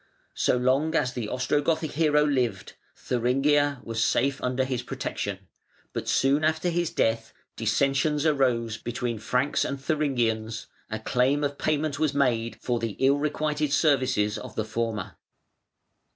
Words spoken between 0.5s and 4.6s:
long as the Ostrogothic hero lived, Thuringia was safe